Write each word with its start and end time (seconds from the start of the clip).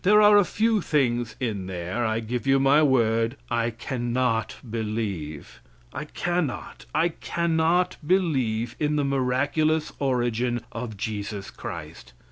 There 0.03 0.19
are 0.23 0.35
a 0.35 0.43
few 0.45 0.81
things 0.81 1.35
in 1.39 1.67
there, 1.67 2.03
I 2.03 2.21
give 2.21 2.47
you 2.47 2.59
my 2.59 2.81
word, 2.81 3.37
I 3.51 3.69
cannot 3.69 4.55
believe. 4.67 5.61
I 5.93 6.05
cannot 6.05 6.87
I 6.95 7.09
cannot 7.09 7.97
believe 8.03 8.75
in 8.79 8.95
the 8.95 9.05
miraculous 9.05 9.91
origin 9.99 10.63
of 10.71 10.97
Jesus 10.97 11.51
Christ. 11.51 12.13